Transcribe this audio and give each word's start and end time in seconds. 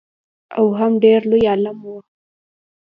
او 0.57 0.65
هم 0.79 0.91
ډېر 1.03 1.21
لوی 1.31 1.43
عالم 1.51 1.77
و. 1.83 1.87